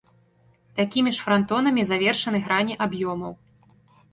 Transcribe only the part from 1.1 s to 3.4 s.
ж франтонамі завершаны грані аб'ёмаў.